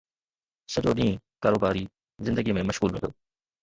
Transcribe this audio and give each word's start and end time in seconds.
سڄو 0.73 0.91
ڏينهن 1.01 1.21
ڪاروباري 1.45 1.85
زندگيءَ 2.27 2.61
۾ 2.63 2.69
مشغول 2.73 2.95
رهيو 3.01 3.17